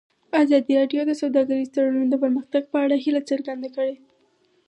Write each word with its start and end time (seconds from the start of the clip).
ازادي 0.43 0.73
راډیو 0.81 1.01
د 1.07 1.11
سوداګریز 1.21 1.69
تړونونه 1.75 2.07
د 2.11 2.15
پرمختګ 2.23 2.63
په 2.71 2.77
اړه 2.85 2.95
هیله 3.03 3.21
څرګنده 3.29 3.69
کړې. 3.75 3.95